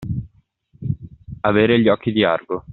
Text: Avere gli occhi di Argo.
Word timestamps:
Avere 1.41 1.79
gli 1.79 1.87
occhi 1.87 2.11
di 2.11 2.23
Argo. 2.23 2.65